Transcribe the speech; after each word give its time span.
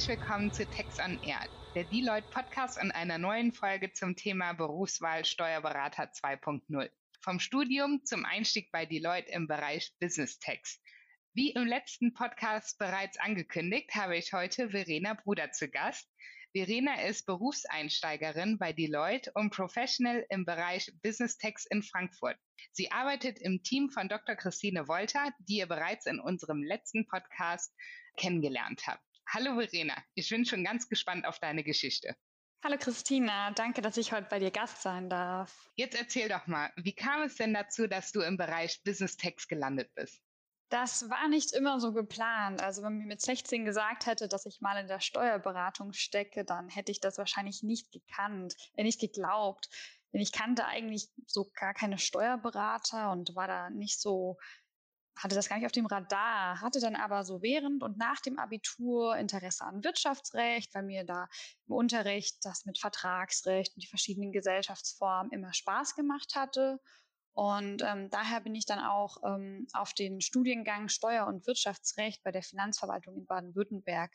Herzlich 0.00 0.18
willkommen 0.18 0.50
zu 0.50 0.64
Text 0.64 0.98
on 0.98 1.20
Air, 1.22 1.46
der 1.74 1.84
Deloitte 1.84 2.26
Podcast 2.30 2.80
und 2.80 2.90
einer 2.90 3.18
neuen 3.18 3.52
Folge 3.52 3.92
zum 3.92 4.16
Thema 4.16 4.54
Berufswahl 4.54 5.26
Steuerberater 5.26 6.04
2.0. 6.04 6.88
Vom 7.20 7.38
Studium 7.38 8.02
zum 8.06 8.24
Einstieg 8.24 8.72
bei 8.72 8.86
Deloitte 8.86 9.30
im 9.30 9.46
Bereich 9.46 9.92
Business 10.00 10.38
Tax. 10.38 10.80
Wie 11.34 11.50
im 11.50 11.66
letzten 11.66 12.14
Podcast 12.14 12.78
bereits 12.78 13.18
angekündigt, 13.18 13.94
habe 13.94 14.16
ich 14.16 14.32
heute 14.32 14.70
Verena 14.70 15.12
Bruder 15.12 15.52
zu 15.52 15.68
Gast. 15.68 16.08
Verena 16.54 17.02
ist 17.02 17.26
Berufseinsteigerin 17.26 18.56
bei 18.56 18.72
Deloitte 18.72 19.30
und 19.34 19.50
Professional 19.50 20.24
im 20.30 20.46
Bereich 20.46 20.90
Business 21.02 21.36
Tax 21.36 21.66
in 21.66 21.82
Frankfurt. 21.82 22.38
Sie 22.72 22.90
arbeitet 22.90 23.38
im 23.38 23.62
Team 23.62 23.90
von 23.90 24.08
Dr. 24.08 24.34
Christine 24.34 24.88
Wolter, 24.88 25.30
die 25.40 25.58
ihr 25.58 25.66
bereits 25.66 26.06
in 26.06 26.20
unserem 26.20 26.62
letzten 26.62 27.06
Podcast 27.06 27.74
kennengelernt 28.16 28.86
habt. 28.86 29.09
Hallo 29.32 29.54
Verena, 29.54 29.94
ich 30.14 30.28
bin 30.28 30.44
schon 30.44 30.64
ganz 30.64 30.88
gespannt 30.88 31.24
auf 31.24 31.38
deine 31.38 31.62
Geschichte. 31.62 32.16
Hallo 32.64 32.76
Christina, 32.76 33.52
danke, 33.52 33.80
dass 33.80 33.96
ich 33.96 34.10
heute 34.10 34.26
bei 34.28 34.40
dir 34.40 34.50
Gast 34.50 34.82
sein 34.82 35.08
darf. 35.08 35.70
Jetzt 35.76 35.96
erzähl 35.96 36.28
doch 36.28 36.48
mal, 36.48 36.72
wie 36.74 36.96
kam 36.96 37.22
es 37.22 37.36
denn 37.36 37.54
dazu, 37.54 37.86
dass 37.86 38.10
du 38.10 38.22
im 38.22 38.36
Bereich 38.36 38.82
Business 38.82 39.16
Tax 39.16 39.46
gelandet 39.46 39.94
bist? 39.94 40.20
Das 40.68 41.08
war 41.10 41.28
nicht 41.28 41.52
immer 41.52 41.78
so 41.78 41.92
geplant. 41.92 42.60
Also 42.60 42.82
wenn 42.82 42.98
mir 42.98 43.06
mit 43.06 43.20
16 43.20 43.64
gesagt 43.64 44.06
hätte, 44.06 44.26
dass 44.26 44.46
ich 44.46 44.60
mal 44.60 44.80
in 44.80 44.88
der 44.88 44.98
Steuerberatung 44.98 45.92
stecke, 45.92 46.44
dann 46.44 46.68
hätte 46.68 46.90
ich 46.90 46.98
das 46.98 47.16
wahrscheinlich 47.16 47.62
nicht 47.62 47.92
gekannt, 47.92 48.56
äh, 48.74 48.82
nicht 48.82 49.00
geglaubt. 49.00 49.68
Denn 50.12 50.20
ich 50.20 50.32
kannte 50.32 50.64
eigentlich 50.64 51.08
so 51.26 51.52
gar 51.54 51.72
keine 51.72 51.98
Steuerberater 51.98 53.12
und 53.12 53.36
war 53.36 53.46
da 53.46 53.70
nicht 53.70 54.00
so, 54.00 54.38
hatte 55.22 55.34
das 55.34 55.48
gar 55.48 55.56
nicht 55.56 55.66
auf 55.66 55.72
dem 55.72 55.86
Radar, 55.86 56.60
hatte 56.60 56.80
dann 56.80 56.96
aber 56.96 57.24
so 57.24 57.42
während 57.42 57.82
und 57.82 57.98
nach 57.98 58.20
dem 58.20 58.38
Abitur 58.38 59.16
Interesse 59.16 59.64
an 59.64 59.84
Wirtschaftsrecht, 59.84 60.74
weil 60.74 60.82
mir 60.82 61.04
da 61.04 61.28
im 61.66 61.74
Unterricht 61.74 62.38
das 62.42 62.64
mit 62.64 62.78
Vertragsrecht 62.78 63.74
und 63.76 63.82
die 63.82 63.88
verschiedenen 63.88 64.32
Gesellschaftsformen 64.32 65.32
immer 65.32 65.52
Spaß 65.52 65.94
gemacht 65.94 66.34
hatte. 66.34 66.80
Und 67.32 67.82
ähm, 67.82 68.10
daher 68.10 68.40
bin 68.40 68.54
ich 68.54 68.66
dann 68.66 68.80
auch 68.80 69.18
ähm, 69.24 69.66
auf 69.72 69.94
den 69.94 70.20
Studiengang 70.20 70.88
Steuer- 70.88 71.26
und 71.26 71.46
Wirtschaftsrecht 71.46 72.22
bei 72.22 72.32
der 72.32 72.42
Finanzverwaltung 72.42 73.16
in 73.16 73.26
Baden-Württemberg 73.26 74.10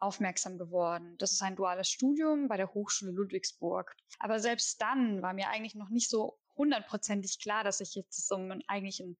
aufmerksam 0.00 0.58
geworden. 0.58 1.16
Das 1.18 1.32
ist 1.32 1.42
ein 1.42 1.56
duales 1.56 1.88
Studium 1.90 2.48
bei 2.48 2.56
der 2.56 2.72
Hochschule 2.72 3.12
Ludwigsburg. 3.12 3.94
Aber 4.18 4.40
selbst 4.40 4.80
dann 4.80 5.22
war 5.22 5.34
mir 5.34 5.48
eigentlich 5.48 5.74
noch 5.74 5.90
nicht 5.90 6.08
so 6.08 6.38
hundertprozentig 6.56 7.38
klar, 7.38 7.64
dass 7.64 7.80
ich 7.80 7.94
jetzt 7.94 8.26
so 8.26 8.36
eigentlich 8.66 9.00
ein 9.00 9.16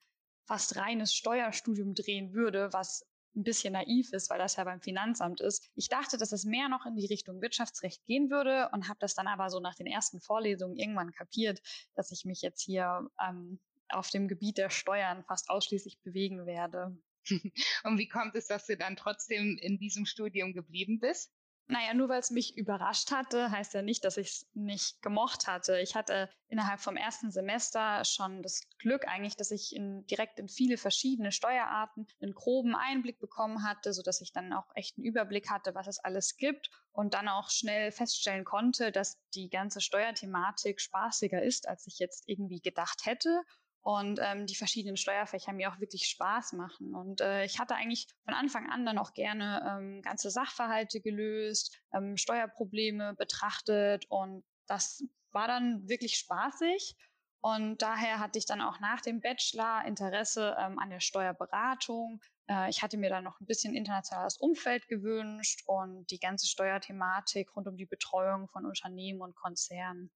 fast 0.50 0.74
reines 0.74 1.14
Steuerstudium 1.14 1.94
drehen 1.94 2.32
würde, 2.32 2.72
was 2.72 3.06
ein 3.36 3.44
bisschen 3.44 3.74
naiv 3.74 4.12
ist, 4.12 4.30
weil 4.30 4.40
das 4.40 4.56
ja 4.56 4.64
beim 4.64 4.80
Finanzamt 4.80 5.40
ist. 5.40 5.70
Ich 5.76 5.88
dachte, 5.88 6.18
dass 6.18 6.32
es 6.32 6.42
mehr 6.42 6.68
noch 6.68 6.86
in 6.86 6.96
die 6.96 7.06
Richtung 7.06 7.40
Wirtschaftsrecht 7.40 8.04
gehen 8.06 8.30
würde 8.30 8.68
und 8.72 8.88
habe 8.88 8.98
das 8.98 9.14
dann 9.14 9.28
aber 9.28 9.48
so 9.48 9.60
nach 9.60 9.76
den 9.76 9.86
ersten 9.86 10.20
Vorlesungen 10.20 10.76
irgendwann 10.76 11.12
kapiert, 11.12 11.60
dass 11.94 12.10
ich 12.10 12.24
mich 12.24 12.42
jetzt 12.42 12.62
hier 12.62 13.08
ähm, 13.24 13.60
auf 13.90 14.10
dem 14.10 14.26
Gebiet 14.26 14.58
der 14.58 14.70
Steuern 14.70 15.22
fast 15.22 15.50
ausschließlich 15.50 16.00
bewegen 16.02 16.44
werde. 16.46 16.98
und 17.84 17.98
wie 17.98 18.08
kommt 18.08 18.34
es, 18.34 18.48
dass 18.48 18.66
du 18.66 18.76
dann 18.76 18.96
trotzdem 18.96 19.56
in 19.56 19.78
diesem 19.78 20.04
Studium 20.04 20.52
geblieben 20.52 20.98
bist? 20.98 21.32
Naja, 21.70 21.94
nur 21.94 22.08
weil 22.08 22.18
es 22.18 22.32
mich 22.32 22.56
überrascht 22.56 23.12
hatte, 23.12 23.52
heißt 23.52 23.74
ja 23.74 23.82
nicht, 23.82 24.04
dass 24.04 24.16
ich 24.16 24.26
es 24.26 24.50
nicht 24.54 25.00
gemocht 25.02 25.46
hatte. 25.46 25.78
Ich 25.78 25.94
hatte 25.94 26.28
innerhalb 26.48 26.80
vom 26.80 26.96
ersten 26.96 27.30
Semester 27.30 28.04
schon 28.04 28.42
das 28.42 28.62
Glück 28.78 29.06
eigentlich, 29.06 29.36
dass 29.36 29.52
ich 29.52 29.76
in, 29.76 30.04
direkt 30.06 30.40
in 30.40 30.48
viele 30.48 30.76
verschiedene 30.76 31.30
Steuerarten 31.30 32.08
einen 32.20 32.34
groben 32.34 32.74
Einblick 32.74 33.20
bekommen 33.20 33.62
hatte, 33.62 33.92
so 33.92 34.02
dass 34.02 34.20
ich 34.20 34.32
dann 34.32 34.52
auch 34.52 34.66
echt 34.74 34.98
einen 34.98 35.06
Überblick 35.06 35.48
hatte, 35.48 35.72
was 35.76 35.86
es 35.86 36.00
alles 36.00 36.36
gibt 36.36 36.72
und 36.90 37.14
dann 37.14 37.28
auch 37.28 37.50
schnell 37.50 37.92
feststellen 37.92 38.44
konnte, 38.44 38.90
dass 38.90 39.20
die 39.34 39.48
ganze 39.48 39.80
Steuerthematik 39.80 40.80
spaßiger 40.80 41.40
ist, 41.40 41.68
als 41.68 41.86
ich 41.86 42.00
jetzt 42.00 42.28
irgendwie 42.28 42.60
gedacht 42.60 43.06
hätte 43.06 43.42
und 43.82 44.20
ähm, 44.22 44.46
die 44.46 44.56
verschiedenen 44.56 44.96
Steuerfächer 44.96 45.52
mir 45.52 45.72
auch 45.72 45.80
wirklich 45.80 46.06
Spaß 46.06 46.52
machen. 46.52 46.94
Und 46.94 47.20
äh, 47.20 47.44
ich 47.44 47.58
hatte 47.58 47.74
eigentlich 47.74 48.08
von 48.24 48.34
Anfang 48.34 48.68
an 48.70 48.84
dann 48.84 48.98
auch 48.98 49.14
gerne 49.14 49.62
ähm, 49.66 50.02
ganze 50.02 50.30
Sachverhalte 50.30 51.00
gelöst, 51.00 51.78
ähm, 51.94 52.16
Steuerprobleme 52.16 53.14
betrachtet 53.14 54.06
und 54.10 54.44
das 54.66 55.02
war 55.32 55.46
dann 55.46 55.88
wirklich 55.88 56.16
spaßig. 56.16 56.96
Und 57.42 57.80
daher 57.80 58.18
hatte 58.18 58.38
ich 58.38 58.44
dann 58.44 58.60
auch 58.60 58.80
nach 58.80 59.00
dem 59.00 59.20
Bachelor 59.20 59.84
Interesse 59.86 60.54
ähm, 60.58 60.78
an 60.78 60.90
der 60.90 61.00
Steuerberatung. 61.00 62.20
Äh, 62.48 62.68
ich 62.68 62.82
hatte 62.82 62.98
mir 62.98 63.08
dann 63.08 63.24
noch 63.24 63.40
ein 63.40 63.46
bisschen 63.46 63.74
internationales 63.74 64.36
Umfeld 64.36 64.88
gewünscht 64.88 65.62
und 65.66 66.10
die 66.10 66.18
ganze 66.18 66.46
Steuerthematik 66.46 67.56
rund 67.56 67.66
um 67.66 67.76
die 67.76 67.86
Betreuung 67.86 68.48
von 68.48 68.66
Unternehmen 68.66 69.22
und 69.22 69.34
Konzernen. 69.34 70.10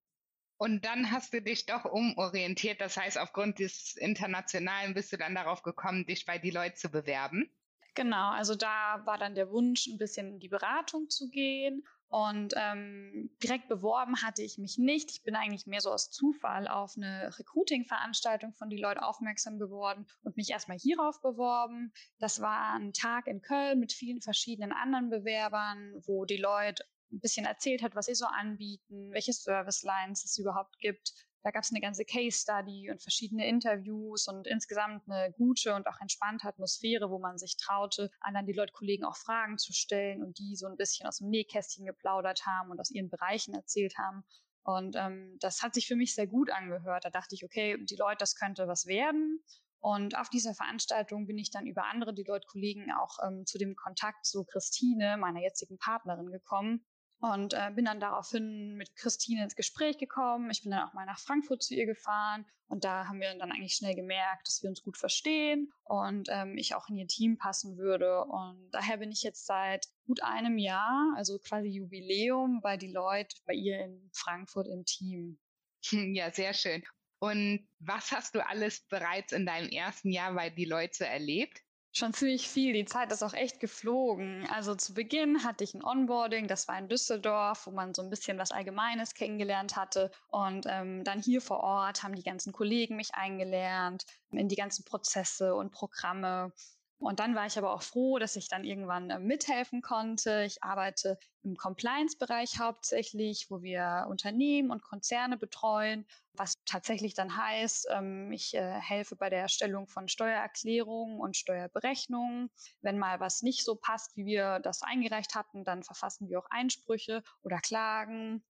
Und 0.56 0.84
dann 0.84 1.10
hast 1.10 1.32
du 1.32 1.42
dich 1.42 1.66
doch 1.66 1.84
umorientiert. 1.84 2.81
Das 2.81 2.97
heißt, 2.97 3.19
aufgrund 3.19 3.59
des 3.59 3.97
Internationalen 3.97 4.94
bist 4.94 5.12
du 5.12 5.16
dann 5.16 5.34
darauf 5.34 5.62
gekommen, 5.62 6.06
dich 6.06 6.26
bei 6.26 6.38
die 6.38 6.50
Leute 6.50 6.75
zu 6.75 6.91
bewerben. 6.91 7.50
Genau, 7.94 8.31
also 8.31 8.54
da 8.56 9.03
war 9.04 9.19
dann 9.19 9.34
der 9.34 9.50
Wunsch, 9.50 9.87
ein 9.87 9.98
bisschen 9.98 10.28
in 10.28 10.41
die 10.41 10.48
Beratung 10.48 11.09
zu 11.09 11.28
gehen. 11.28 11.84
Und 12.09 12.54
ähm, 12.56 13.31
direkt 13.42 13.69
beworben 13.69 14.22
hatte 14.22 14.42
ich 14.42 14.56
mich 14.59 14.78
nicht. 14.78 15.10
Ich 15.10 15.22
bin 15.25 15.34
eigentlich 15.34 15.66
mehr 15.66 15.81
so 15.81 15.91
aus 15.91 16.10
Zufall 16.10 16.69
auf 16.69 16.97
eine 16.97 17.36
Recruiting-Veranstaltung 17.36 18.53
von 18.53 18.71
die 18.71 18.76
Leute 18.76 19.03
aufmerksam 19.03 19.59
geworden 19.59 20.06
und 20.22 20.36
mich 20.36 20.50
erstmal 20.50 20.78
hierauf 20.78 21.21
beworben. 21.21 21.92
Das 22.21 22.41
war 22.41 22.75
ein 22.75 22.92
Tag 22.92 23.26
in 23.26 23.42
Köln 23.42 23.81
mit 23.81 23.92
vielen 23.92 24.21
verschiedenen 24.21 24.72
anderen 24.72 25.10
Bewerbern, 25.10 25.94
wo 26.06 26.25
die 26.25 26.36
Leute 26.36 26.84
ein 27.12 27.20
bisschen 27.20 27.47
erzählt 27.47 27.82
hat, 27.82 27.94
was 27.94 28.06
sie 28.06 28.15
so 28.15 28.26
anbieten, 28.26 29.10
welche 29.12 29.32
Service 29.32 29.82
Lines 29.82 30.25
es 30.25 30.38
überhaupt 30.38 30.78
gibt. 30.78 31.12
Da 31.44 31.50
gab 31.50 31.62
es 31.62 31.70
eine 31.70 31.82
ganze 31.82 32.06
Case 32.06 32.38
Study 32.38 32.91
und 32.91 33.03
verschiedene 33.03 33.47
Interviews 33.47 34.28
und 34.28 34.47
insgesamt 34.47 35.03
eine 35.06 35.31
gute 35.32 35.75
und 35.75 35.87
auch 35.87 36.00
entspannte 36.00 36.48
Atmosphäre, 36.48 37.10
wo 37.10 37.19
man 37.19 37.37
sich 37.37 37.59
traute, 37.59 38.10
anderen 38.20 38.47
die 38.47 38.54
Leute 38.54 38.72
Kollegen 38.72 39.04
auch 39.04 39.16
Fragen 39.16 39.59
zu 39.59 39.75
stellen 39.75 40.22
und 40.22 40.38
die 40.38 40.56
so 40.56 40.66
ein 40.66 40.76
bisschen 40.76 41.06
aus 41.06 41.19
dem 41.19 41.28
Nähkästchen 41.28 41.84
geplaudert 41.84 42.47
haben 42.47 42.70
und 42.70 42.81
aus 42.81 42.91
ihren 42.91 43.10
Bereichen 43.10 43.53
erzählt 43.53 43.98
haben. 43.98 44.25
Und 44.62 44.97
ähm, 44.97 45.36
das 45.41 45.62
hat 45.62 45.75
sich 45.75 45.86
für 45.86 45.97
mich 45.97 46.15
sehr 46.15 46.26
gut 46.26 46.50
angehört. 46.50 47.04
Da 47.04 47.10
dachte 47.10 47.34
ich, 47.34 47.44
okay, 47.44 47.76
die 47.78 47.97
Leute, 47.97 48.21
das 48.21 48.36
könnte 48.36 48.66
was 48.66 48.86
werden. 48.86 49.44
Und 49.81 50.16
auf 50.16 50.31
dieser 50.31 50.54
Veranstaltung 50.54 51.26
bin 51.26 51.36
ich 51.36 51.50
dann 51.50 51.66
über 51.66 51.84
andere 51.84 52.15
Deloitte-Kollegen 52.15 52.91
auch 52.92 53.19
ähm, 53.22 53.44
zu 53.44 53.59
dem 53.59 53.76
Kontakt 53.76 54.25
zu 54.25 54.47
Christine, 54.47 55.19
meiner 55.19 55.42
jetzigen 55.42 55.76
Partnerin, 55.76 56.32
gekommen 56.32 56.86
und 57.33 57.55
äh, 57.55 57.71
bin 57.75 57.87
dann 57.87 58.01
daraufhin 58.01 58.75
mit 58.75 58.97
Christine 58.97 59.45
ins 59.45 59.57
Gespräch 59.57 59.97
gekommen. 59.97 60.51
Ich 60.51 60.62
bin 60.62 60.73
dann 60.73 60.87
auch 60.87 60.93
mal 60.93 61.07
nach 61.07 61.19
Frankfurt 61.19 61.62
zu 61.62 61.75
ihr 61.75 61.87
gefahren 61.87 62.45
und 62.69 62.85
da 62.85 63.07
haben 63.07 63.19
wir 63.19 63.35
dann 63.35 63.51
eigentlich 63.51 63.77
schnell 63.77 63.95
gemerkt, 63.95 64.47
dass 64.47 64.62
wir 64.62 64.69
uns 64.69 64.83
gut 64.83 64.99
verstehen 64.99 65.73
und 65.84 66.29
ähm, 66.31 66.59
ich 66.59 66.75
auch 66.75 66.89
in 66.91 66.99
ihr 66.99 67.07
Team 67.07 67.39
passen 67.39 67.79
würde. 67.79 68.25
Und 68.25 68.71
daher 68.73 68.99
bin 68.99 69.11
ich 69.11 69.23
jetzt 69.23 69.47
seit 69.47 69.87
gut 70.07 70.23
einem 70.23 70.59
Jahr, 70.59 71.15
also 71.17 71.39
quasi 71.39 71.69
Jubiläum 71.69 72.61
bei 72.61 72.77
Deloitte, 72.77 73.37
bei 73.47 73.55
ihr 73.55 73.81
in 73.81 74.11
Frankfurt 74.13 74.69
im 74.69 74.84
Team. 74.84 75.39
Ja, 76.15 76.33
sehr 76.33 76.55
schön. 76.55 76.83
Und 77.19 77.69
was 77.79 78.13
hast 78.13 78.34
du 78.34 78.47
alles 78.47 78.87
bereits 78.89 79.33
in 79.33 79.47
deinem 79.47 79.69
ersten 79.69 80.11
Jahr 80.11 80.34
bei 80.34 80.51
Deloitte 80.51 81.07
erlebt? 81.07 81.64
Schon 81.97 82.12
ziemlich 82.12 82.49
viel. 82.49 82.72
Die 82.72 82.87
Zeit 82.87 83.12
ist 83.12 83.22
auch 83.22 83.34
echt 83.34 83.60
geflogen. 83.60 84.48
Also 84.51 84.74
zu 84.74 84.95
Beginn 84.95 85.45
hatte 85.45 85.63
ich 85.63 85.74
ein 85.74 85.84
Onboarding, 85.84 86.48
das 86.48 86.66
war 86.66 86.77
in 86.77 86.89
Düsseldorf, 86.89 87.66
wo 87.66 87.71
man 87.71 87.95
so 87.95 88.03
ein 88.03 88.10
bisschen 88.10 88.36
was 88.36 88.51
Allgemeines 88.51 89.15
kennengelernt 89.15 89.77
hatte. 89.77 90.10
Und 90.27 90.66
ähm, 90.69 91.04
dann 91.04 91.22
hier 91.22 91.41
vor 91.41 91.60
Ort 91.60 92.03
haben 92.03 92.16
die 92.16 92.24
ganzen 92.24 92.53
Kollegen 92.53 92.97
mich 92.97 93.15
eingelernt 93.15 94.07
in 94.33 94.48
die 94.48 94.57
ganzen 94.57 94.84
Prozesse 94.84 95.54
und 95.54 95.71
Programme. 95.71 96.53
Und 96.99 97.21
dann 97.21 97.35
war 97.35 97.47
ich 97.47 97.59
aber 97.59 97.75
auch 97.75 97.83
froh, 97.83 98.19
dass 98.19 98.37
ich 98.37 98.49
dann 98.49 98.65
irgendwann 98.65 99.11
äh, 99.11 99.19
mithelfen 99.19 99.83
konnte. 99.83 100.45
Ich 100.45 100.63
arbeite 100.63 101.19
im 101.43 101.57
Compliance-Bereich 101.57 102.59
hauptsächlich, 102.59 103.51
wo 103.51 103.63
wir 103.63 104.07
Unternehmen 104.09 104.71
und 104.71 104.83
Konzerne 104.83 105.37
betreuen, 105.37 106.07
was 106.33 106.55
tatsächlich 106.65 107.15
dann 107.15 107.37
heißt, 107.37 107.89
ähm, 107.91 108.33
ich 108.33 108.55
äh, 108.55 108.81
helfe 108.81 109.17
bei 109.17 109.29
der 109.29 109.41
Erstellung 109.41 109.87
von 109.87 110.09
Steuererklärungen 110.09 111.21
und 111.21 111.37
Steuerberechnungen. 111.37 112.51
Wenn 112.81 112.99
mal 112.99 113.21
was 113.21 113.43
nicht 113.43 113.65
so 113.65 113.77
passt, 113.77 114.17
wie 114.17 114.27
wir 114.27 114.61
das 114.61 114.83
eingereicht 114.83 115.35
hatten, 115.35 115.65
dann 115.65 115.83
verfassen 115.83 116.29
wir 116.29 116.39
auch 116.39 116.49
Einsprüche 116.51 117.23
oder 117.43 117.59
Klagen. 117.59 118.45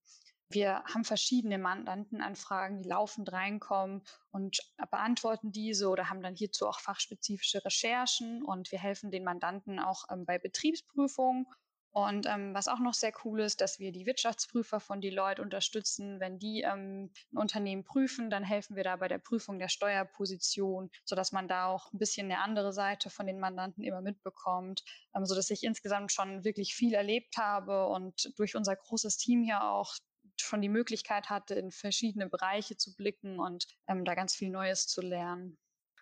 Wir 0.49 0.83
haben 0.83 1.03
verschiedene 1.03 1.57
Mandantenanfragen, 1.57 2.77
die 2.81 2.87
laufend 2.87 3.31
reinkommen 3.31 4.03
und 4.31 4.59
beantworten 4.91 5.51
diese 5.51 5.89
oder 5.89 6.09
haben 6.09 6.21
dann 6.21 6.35
hierzu 6.35 6.67
auch 6.67 6.79
fachspezifische 6.79 7.65
Recherchen 7.65 8.43
und 8.43 8.71
wir 8.71 8.79
helfen 8.79 9.09
den 9.09 9.23
Mandanten 9.23 9.79
auch 9.79 10.05
ähm, 10.11 10.25
bei 10.25 10.37
Betriebsprüfungen. 10.37 11.47
Und 11.91 12.25
ähm, 12.27 12.53
was 12.53 12.67
auch 12.67 12.79
noch 12.79 12.93
sehr 12.93 13.13
cool 13.23 13.39
ist, 13.39 13.61
dass 13.61 13.79
wir 13.79 13.93
die 13.93 14.05
Wirtschaftsprüfer 14.05 14.81
von 14.81 14.99
Deloitte 14.99 15.41
unterstützen. 15.41 16.19
Wenn 16.19 16.39
die 16.39 16.61
ähm, 16.61 17.09
ein 17.31 17.37
Unternehmen 17.37 17.85
prüfen, 17.85 18.29
dann 18.29 18.43
helfen 18.43 18.75
wir 18.75 18.83
da 18.83 18.97
bei 18.97 19.07
der 19.07 19.17
Prüfung 19.17 19.59
der 19.59 19.69
Steuerposition, 19.69 20.91
sodass 21.05 21.31
man 21.31 21.47
da 21.47 21.67
auch 21.67 21.93
ein 21.93 21.97
bisschen 21.97 22.29
eine 22.29 22.41
andere 22.41 22.73
Seite 22.73 23.09
von 23.09 23.25
den 23.27 23.39
Mandanten 23.39 23.81
immer 23.81 24.01
mitbekommt, 24.01 24.83
ähm, 25.15 25.25
sodass 25.25 25.49
ich 25.49 25.63
insgesamt 25.63 26.11
schon 26.11 26.43
wirklich 26.43 26.75
viel 26.75 26.93
erlebt 26.93 27.37
habe 27.37 27.87
und 27.87 28.29
durch 28.37 28.57
unser 28.57 28.75
großes 28.75 29.15
Team 29.15 29.41
hier 29.41 29.63
auch 29.63 29.95
schon 30.41 30.61
die 30.61 30.69
Möglichkeit 30.69 31.29
hatte, 31.29 31.55
in 31.55 31.71
verschiedene 31.71 32.29
Bereiche 32.29 32.77
zu 32.77 32.95
blicken 32.95 33.39
und 33.39 33.65
ähm, 33.87 34.05
da 34.05 34.15
ganz 34.15 34.35
viel 34.35 34.49
Neues 34.49 34.87
zu 34.87 35.01
lernen. 35.01 35.57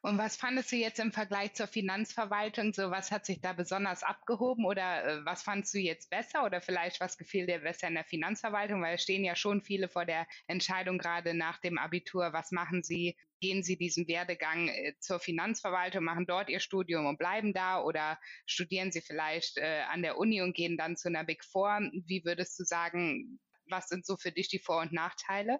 Und 0.06 0.18
was 0.18 0.35
fandest 0.35 0.69
du 0.69 0.75
jetzt 0.75 1.00
im 1.00 1.13
Vergleich 1.13 1.53
zur 1.53 1.68
Finanzverwaltung? 1.68 2.74
So, 2.74 2.91
was 2.91 3.09
hat 3.09 3.25
sich 3.25 3.39
da 3.39 3.53
besonders 3.53 4.03
abgehoben 4.03 4.65
oder 4.65 5.06
äh, 5.06 5.25
was 5.25 5.44
fandst 5.44 5.74
du 5.74 5.77
jetzt 5.77 6.09
besser 6.09 6.44
oder 6.44 6.59
vielleicht 6.59 7.00
was 7.00 7.18
gefiel 7.18 7.45
dir 7.45 7.59
besser 7.59 7.88
in 7.88 7.94
der 7.94 8.03
Finanzverwaltung? 8.03 8.81
Weil 8.81 8.95
es 8.95 9.03
stehen 9.03 9.24
ja 9.24 9.33
schon 9.38 9.62
viele 9.62 9.88
vor 9.88 10.06
der 10.06 10.27
Entscheidung 10.45 10.97
gerade 10.97 11.33
nach 11.33 11.57
dem 11.59 11.77
Abitur. 11.77 12.33
Was 12.33 12.51
machen 12.51 12.83
sie? 12.83 13.15
Gehen 13.39 13.63
sie 13.63 13.77
diesen 13.77 14.06
Werdegang 14.09 14.68
äh, 14.68 14.94
zur 15.00 15.21
Finanzverwaltung, 15.21 16.03
machen 16.03 16.25
dort 16.25 16.50
ihr 16.50 16.59
Studium 16.59 17.06
und 17.06 17.18
bleiben 17.18 17.53
da 17.53 17.81
oder 17.81 18.19
studieren 18.45 18.91
sie 18.91 19.00
vielleicht 19.00 19.57
äh, 19.57 19.83
an 19.89 20.01
der 20.01 20.18
Uni 20.18 20.41
und 20.41 20.53
gehen 20.53 20.75
dann 20.75 20.97
zu 20.97 21.07
einer 21.07 21.24
Big 21.24 21.45
Four? 21.45 21.80
Wie 21.94 22.25
würdest 22.25 22.59
du 22.59 22.65
sagen, 22.65 23.39
was 23.73 23.87
sind 23.87 24.05
so 24.05 24.15
für 24.15 24.31
dich 24.31 24.47
die 24.47 24.59
Vor- 24.59 24.81
und 24.81 24.93
Nachteile? 24.93 25.59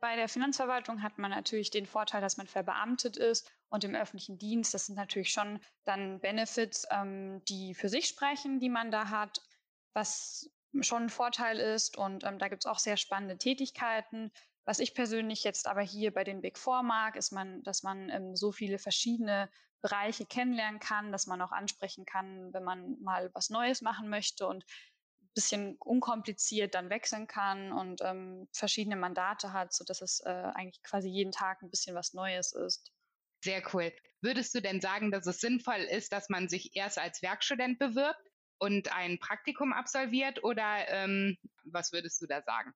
Bei 0.00 0.16
der 0.16 0.28
Finanzverwaltung 0.28 1.02
hat 1.02 1.16
man 1.16 1.30
natürlich 1.30 1.70
den 1.70 1.86
Vorteil, 1.86 2.20
dass 2.20 2.36
man 2.36 2.46
verbeamtet 2.46 3.16
ist 3.16 3.50
und 3.70 3.84
im 3.84 3.94
öffentlichen 3.94 4.38
Dienst. 4.38 4.74
Das 4.74 4.86
sind 4.86 4.96
natürlich 4.96 5.32
schon 5.32 5.60
dann 5.84 6.20
Benefits, 6.20 6.86
ähm, 6.90 7.42
die 7.46 7.74
für 7.74 7.88
sich 7.88 8.06
sprechen, 8.06 8.60
die 8.60 8.68
man 8.68 8.90
da 8.90 9.08
hat, 9.08 9.40
was 9.94 10.50
schon 10.80 11.04
ein 11.04 11.10
Vorteil 11.10 11.58
ist. 11.58 11.96
Und 11.96 12.24
ähm, 12.24 12.38
da 12.38 12.48
gibt 12.48 12.64
es 12.64 12.70
auch 12.70 12.78
sehr 12.78 12.98
spannende 12.98 13.38
Tätigkeiten. 13.38 14.30
Was 14.66 14.78
ich 14.78 14.94
persönlich 14.94 15.42
jetzt 15.42 15.66
aber 15.66 15.80
hier 15.80 16.12
bei 16.12 16.24
den 16.24 16.42
Big 16.42 16.58
Four 16.58 16.82
mag, 16.82 17.16
ist 17.16 17.32
man, 17.32 17.62
dass 17.62 17.82
man 17.82 18.10
ähm, 18.10 18.36
so 18.36 18.52
viele 18.52 18.78
verschiedene 18.78 19.50
Bereiche 19.80 20.26
kennenlernen 20.26 20.80
kann, 20.80 21.12
dass 21.12 21.26
man 21.26 21.40
auch 21.40 21.52
ansprechen 21.52 22.04
kann, 22.04 22.52
wenn 22.52 22.64
man 22.64 23.00
mal 23.00 23.30
was 23.34 23.50
Neues 23.50 23.82
machen 23.82 24.08
möchte 24.08 24.46
und 24.46 24.64
bisschen 25.34 25.76
unkompliziert 25.76 26.74
dann 26.74 26.90
wechseln 26.90 27.26
kann 27.26 27.72
und 27.72 28.00
ähm, 28.02 28.48
verschiedene 28.52 28.96
Mandate 28.96 29.52
hat, 29.52 29.72
so 29.72 29.84
dass 29.84 30.00
es 30.00 30.20
äh, 30.20 30.28
eigentlich 30.28 30.82
quasi 30.82 31.08
jeden 31.08 31.32
Tag 31.32 31.62
ein 31.62 31.70
bisschen 31.70 31.94
was 31.94 32.14
Neues 32.14 32.52
ist. 32.52 32.92
Sehr 33.44 33.62
cool. 33.74 33.92
Würdest 34.20 34.54
du 34.54 34.62
denn 34.62 34.80
sagen, 34.80 35.10
dass 35.10 35.26
es 35.26 35.40
sinnvoll 35.40 35.80
ist, 35.80 36.12
dass 36.12 36.28
man 36.30 36.48
sich 36.48 36.76
erst 36.76 36.98
als 36.98 37.20
Werkstudent 37.20 37.78
bewirbt 37.78 38.22
und 38.58 38.94
ein 38.94 39.18
Praktikum 39.18 39.72
absolviert 39.72 40.42
oder 40.42 40.88
ähm, 40.88 41.36
was 41.64 41.92
würdest 41.92 42.22
du 42.22 42.26
da 42.26 42.40
sagen? 42.42 42.72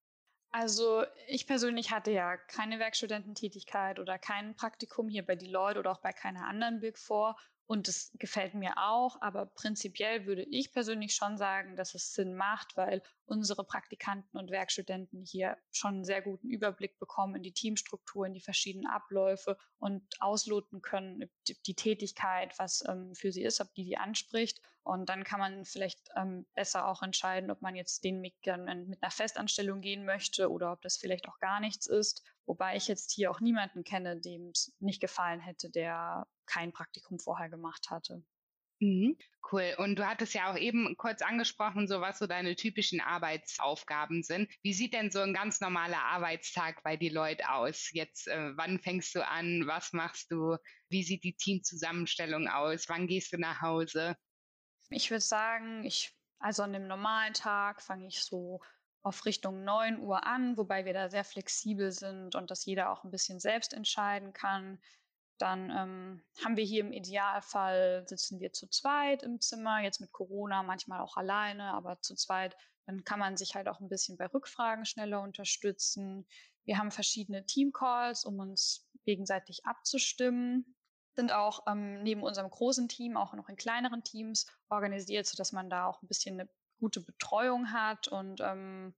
Also 0.50 1.04
ich 1.26 1.46
persönlich 1.46 1.90
hatte 1.90 2.10
ja 2.10 2.36
keine 2.36 2.78
Werkstudententätigkeit 2.78 3.98
oder 3.98 4.18
kein 4.18 4.56
Praktikum 4.56 5.08
hier 5.08 5.24
bei 5.24 5.36
Deloitte 5.36 5.78
oder 5.78 5.92
auch 5.92 6.00
bei 6.00 6.12
keiner 6.12 6.46
anderen 6.46 6.80
Big 6.80 6.98
Four 6.98 7.36
und 7.68 7.86
das 7.86 8.10
gefällt 8.14 8.54
mir 8.54 8.72
auch, 8.78 9.20
aber 9.20 9.44
prinzipiell 9.44 10.24
würde 10.24 10.42
ich 10.42 10.72
persönlich 10.72 11.14
schon 11.14 11.36
sagen, 11.36 11.76
dass 11.76 11.94
es 11.94 12.14
Sinn 12.14 12.34
macht, 12.34 12.78
weil 12.78 13.02
unsere 13.26 13.62
Praktikanten 13.62 14.38
und 14.38 14.50
Werkstudenten 14.50 15.22
hier 15.22 15.58
schon 15.70 15.96
einen 15.96 16.04
sehr 16.06 16.22
guten 16.22 16.48
Überblick 16.48 16.98
bekommen 16.98 17.36
in 17.36 17.42
die 17.42 17.52
Teamstruktur, 17.52 18.24
in 18.24 18.32
die 18.32 18.40
verschiedenen 18.40 18.86
Abläufe 18.86 19.58
und 19.78 20.02
ausloten 20.18 20.80
können, 20.80 21.30
die, 21.46 21.74
Tätigkeit, 21.74 22.58
was 22.58 22.82
ähm, 22.88 23.14
für 23.14 23.32
sie 23.32 23.42
ist, 23.42 23.60
ob 23.60 23.74
die 23.74 23.84
die 23.84 23.98
anspricht. 23.98 24.62
Und 24.82 25.10
dann 25.10 25.22
kann 25.22 25.38
man 25.38 25.66
vielleicht 25.66 26.08
ähm, 26.16 26.46
besser 26.54 26.88
auch 26.88 27.02
entscheiden, 27.02 27.50
ob 27.50 27.60
man 27.60 27.76
jetzt 27.76 28.02
den 28.02 28.26
dann 28.44 28.88
mit 28.88 29.02
einer 29.02 29.10
Festanstellung 29.10 29.82
gehen 29.82 30.06
möchte 30.06 30.50
oder 30.50 30.72
ob 30.72 30.80
das 30.80 30.96
vielleicht 30.96 31.28
auch 31.28 31.38
gar 31.38 31.60
nichts 31.60 31.86
ist. 31.86 32.22
Wobei 32.46 32.76
ich 32.76 32.88
jetzt 32.88 33.12
hier 33.12 33.30
auch 33.30 33.40
niemanden 33.40 33.84
kenne, 33.84 34.18
dem 34.18 34.52
es 34.54 34.74
nicht 34.80 35.02
gefallen 35.02 35.40
hätte, 35.40 35.68
der 35.68 36.26
kein 36.48 36.72
Praktikum 36.72 37.18
vorher 37.18 37.48
gemacht 37.48 37.90
hatte. 37.90 38.24
Mhm, 38.80 39.16
cool. 39.50 39.74
Und 39.78 39.96
du 39.96 40.06
hattest 40.06 40.34
ja 40.34 40.52
auch 40.52 40.56
eben 40.56 40.96
kurz 40.96 41.20
angesprochen, 41.20 41.88
so 41.88 42.00
was 42.00 42.18
so 42.18 42.28
deine 42.28 42.54
typischen 42.54 43.00
Arbeitsaufgaben 43.00 44.22
sind. 44.22 44.48
Wie 44.62 44.72
sieht 44.72 44.94
denn 44.94 45.10
so 45.10 45.20
ein 45.20 45.34
ganz 45.34 45.60
normaler 45.60 46.00
Arbeitstag 46.04 46.82
bei 46.84 46.96
Deloitte 46.96 47.50
aus? 47.50 47.90
Jetzt, 47.92 48.28
äh, 48.28 48.56
wann 48.56 48.78
fängst 48.78 49.14
du 49.16 49.26
an? 49.26 49.64
Was 49.66 49.92
machst 49.92 50.30
du? 50.30 50.56
Wie 50.90 51.02
sieht 51.02 51.24
die 51.24 51.34
Teamzusammenstellung 51.34 52.46
aus? 52.46 52.88
Wann 52.88 53.08
gehst 53.08 53.32
du 53.32 53.38
nach 53.38 53.60
Hause? 53.62 54.16
Ich 54.90 55.10
würde 55.10 55.24
sagen, 55.24 55.84
ich, 55.84 56.14
also 56.38 56.62
an 56.62 56.74
einem 56.74 56.86
normalen 56.86 57.34
Tag 57.34 57.82
fange 57.82 58.06
ich 58.06 58.22
so 58.22 58.60
auf 59.02 59.24
Richtung 59.24 59.64
9 59.64 59.98
Uhr 59.98 60.24
an, 60.24 60.56
wobei 60.56 60.84
wir 60.84 60.92
da 60.92 61.08
sehr 61.08 61.24
flexibel 61.24 61.90
sind 61.90 62.36
und 62.36 62.50
dass 62.50 62.64
jeder 62.64 62.90
auch 62.90 63.04
ein 63.04 63.10
bisschen 63.10 63.40
selbst 63.40 63.72
entscheiden 63.72 64.32
kann. 64.32 64.78
Dann 65.38 65.70
ähm, 65.70 66.22
haben 66.44 66.56
wir 66.56 66.64
hier 66.64 66.80
im 66.80 66.92
Idealfall, 66.92 68.04
sitzen 68.06 68.40
wir 68.40 68.52
zu 68.52 68.68
zweit 68.68 69.22
im 69.22 69.40
Zimmer, 69.40 69.80
jetzt 69.80 70.00
mit 70.00 70.12
Corona 70.12 70.62
manchmal 70.62 71.00
auch 71.00 71.16
alleine, 71.16 71.72
aber 71.74 72.00
zu 72.00 72.14
zweit. 72.14 72.56
Dann 72.86 73.04
kann 73.04 73.18
man 73.18 73.36
sich 73.36 73.54
halt 73.54 73.68
auch 73.68 73.80
ein 73.80 73.88
bisschen 73.88 74.16
bei 74.16 74.26
Rückfragen 74.26 74.84
schneller 74.84 75.20
unterstützen. 75.20 76.26
Wir 76.64 76.78
haben 76.78 76.90
verschiedene 76.90 77.46
Teamcalls, 77.46 78.24
um 78.24 78.38
uns 78.38 78.88
gegenseitig 79.04 79.64
abzustimmen. 79.64 80.74
Sind 81.16 81.32
auch 81.32 81.66
ähm, 81.66 82.02
neben 82.02 82.22
unserem 82.22 82.50
großen 82.50 82.88
Team 82.88 83.16
auch 83.16 83.34
noch 83.34 83.48
in 83.48 83.56
kleineren 83.56 84.04
Teams 84.04 84.46
organisiert, 84.68 85.26
sodass 85.26 85.52
man 85.52 85.70
da 85.70 85.86
auch 85.86 86.02
ein 86.02 86.08
bisschen 86.08 86.40
eine 86.40 86.48
gute 86.78 87.00
Betreuung 87.00 87.72
hat 87.72 88.08
und 88.08 88.40
ähm, 88.40 88.94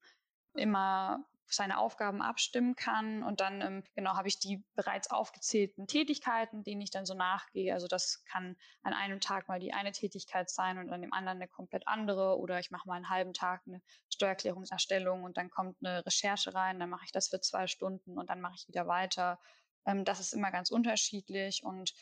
immer 0.55 1.25
seine 1.53 1.79
Aufgaben 1.79 2.23
abstimmen 2.23 2.77
kann. 2.77 3.23
Und 3.23 3.41
dann, 3.41 3.61
ähm, 3.61 3.85
genau, 3.95 4.17
habe 4.17 4.29
ich 4.29 4.39
die 4.39 4.65
bereits 4.75 5.11
aufgezählten 5.11 5.87
Tätigkeiten, 5.87 6.63
denen 6.65 6.81
ich 6.81 6.91
dann 6.91 7.07
so 7.07 7.15
nachgehe. 7.15 7.73
Also 7.73 7.87
das 7.87 8.25
kann 8.25 8.57
an 8.83 8.93
einem 8.93 9.21
Tag 9.21 9.49
mal 9.49 9.61
die 9.61 9.73
eine 9.73 9.93
Tätigkeit 9.93 10.51
sein 10.51 10.79
und 10.79 10.91
an 10.91 11.03
dem 11.03 11.13
anderen 11.13 11.39
eine 11.39 11.49
komplett 11.49 11.87
andere. 11.87 12.39
Oder 12.39 12.59
ich 12.59 12.71
mache 12.71 12.89
mal 12.89 12.95
einen 12.95 13.11
halben 13.11 13.33
Tag 13.33 13.63
eine 13.67 13.81
Steuererklärungserstellung 14.09 15.25
und 15.25 15.37
dann 15.37 15.51
kommt 15.51 15.77
eine 15.83 16.05
Recherche 16.05 16.55
rein, 16.55 16.79
dann 16.79 16.91
mache 16.91 17.05
ich 17.05 17.13
das 17.13 17.29
für 17.29 17.41
zwei 17.41 17.67
Stunden 17.67 18.19
und 18.19 18.31
dann 18.31 18.41
mache 18.41 18.55
ich 18.57 18.69
wieder 18.69 18.87
weiter. 18.87 19.39
Ähm, 19.87 20.05
das 20.05 20.21
ist 20.21 20.33
immer 20.33 20.51
ganz 20.51 20.71
unterschiedlich 20.71 21.63
und 21.65 21.93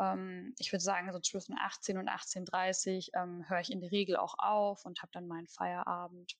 ähm, 0.00 0.54
ich 0.58 0.72
würde 0.72 0.82
sagen, 0.82 1.12
so 1.12 1.20
zwischen 1.20 1.56
18 1.58 1.98
und 1.98 2.08
18.30 2.08 3.10
ähm, 3.14 3.48
höre 3.48 3.60
ich 3.60 3.70
in 3.70 3.80
der 3.80 3.92
Regel 3.92 4.16
auch 4.16 4.34
auf 4.38 4.84
und 4.84 5.02
habe 5.02 5.12
dann 5.12 5.26
meinen 5.26 5.48
Feierabend. 5.48 6.36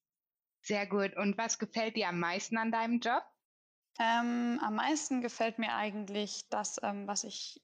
Sehr 0.65 0.87
gut. 0.87 1.15
Und 1.17 1.37
was 1.37 1.59
gefällt 1.59 1.97
dir 1.97 2.09
am 2.09 2.19
meisten 2.19 2.57
an 2.57 2.73
deinem 2.73 3.01
Job? 3.01 3.23
Ähm, 4.01 4.59
am 4.63 4.75
meisten 4.75 5.21
gefällt 5.21 5.59
mir 5.59 5.75
eigentlich 5.75 6.49
das, 6.49 6.81
ähm, 6.83 7.07
was 7.07 7.23
ich 7.23 7.63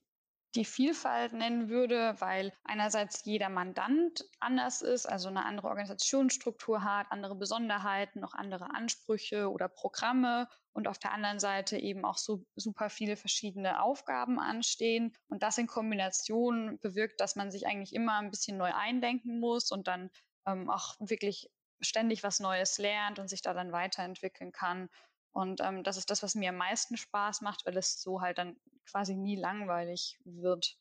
die 0.54 0.64
Vielfalt 0.64 1.33
nennen 1.33 1.69
würde, 1.69 2.16
weil 2.19 2.52
einerseits 2.64 3.25
jeder 3.25 3.49
Mandant 3.49 4.25
anders 4.40 4.83
ist, 4.83 5.07
also 5.07 5.28
eine 5.28 5.45
andere 5.45 5.69
Organisationsstruktur 5.69 6.85
hat, 6.85 7.07
andere 7.11 7.37
Besonderheiten, 7.37 8.21
noch 8.21 8.35
andere 8.35 8.75
Ansprüche 8.75 9.50
oder 9.50 9.69
Programme 9.69 10.49
und 10.73 10.87
auf 10.88 10.99
der 10.99 11.12
anderen 11.12 11.38
Seite 11.38 11.78
eben 11.78 12.04
auch 12.04 12.19
so 12.19 12.45
super 12.57 12.90
viele 12.90 13.16
verschiedene 13.16 13.80
Aufgaben 13.80 14.40
anstehen 14.40 15.16
und 15.28 15.42
das 15.42 15.57
in 15.57 15.69
Kombination 15.69 16.78
bewirkt, 16.80 17.21
dass 17.21 17.37
man 17.37 17.50
sich 17.50 17.66
eigentlich 17.66 17.95
immer 17.95 18.19
ein 18.19 18.30
bisschen 18.30 18.59
neu 18.59 18.73
eindenken 18.75 19.38
muss 19.38 19.71
und 19.71 19.87
dann 19.87 20.11
ähm, 20.47 20.69
auch 20.69 20.97
wirklich 20.99 21.49
ständig 21.81 22.23
was 22.23 22.41
Neues 22.41 22.79
lernt 22.79 23.19
und 23.19 23.29
sich 23.29 23.43
da 23.43 23.55
dann 23.55 23.73
weiterentwickeln 23.73 24.53
kann. 24.53 24.89
Und 25.33 25.61
ähm, 25.61 25.85
das 25.85 25.97
ist 25.97 26.11
das, 26.11 26.23
was 26.23 26.35
mir 26.35 26.51
am 26.51 26.57
meisten 26.57 26.97
Spaß 26.97 27.41
macht, 27.43 27.65
weil 27.67 27.77
es 27.77 28.01
so 28.03 28.21
halt 28.21 28.39
dann 28.39 28.57
quasi 28.91 29.15
nie 29.17 29.37
langweilig 29.37 30.19
wird. 30.25 30.77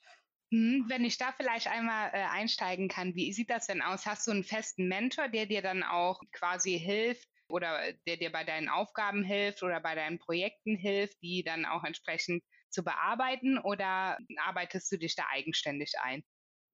Hm, 0.52 0.86
wenn 0.88 1.06
ich 1.06 1.18
da 1.18 1.32
vielleicht 1.32 1.68
einmal 1.68 2.10
äh, 2.14 2.24
einsteigen 2.24 2.88
kann, 2.88 3.14
wie 3.16 3.32
sieht 3.34 3.50
das 3.52 3.68
denn 3.68 3.82
aus? 3.84 4.06
Hast 4.06 4.26
du 4.28 4.32
einen 4.32 4.44
festen 4.44 4.88
Mentor, 4.88 5.28
der 5.30 5.46
dir 5.46 5.62
dann 5.62 5.84
auch 5.84 6.20
quasi 6.32 6.80
hilft 6.80 7.30
oder 7.48 7.94
der 8.08 8.18
dir 8.18 8.32
bei 8.32 8.44
deinen 8.44 8.68
Aufgaben 8.70 9.24
hilft 9.24 9.62
oder 9.64 9.80
bei 9.80 9.94
deinen 9.96 10.18
Projekten 10.20 10.76
hilft, 10.76 11.22
die 11.22 11.44
dann 11.44 11.66
auch 11.66 11.84
entsprechend 11.84 12.44
zu 12.70 12.84
bearbeiten 12.84 13.60
oder 13.60 14.18
arbeitest 14.38 14.92
du 14.92 14.98
dich 14.98 15.16
da 15.16 15.26
eigenständig 15.30 15.94
ein? 16.02 16.24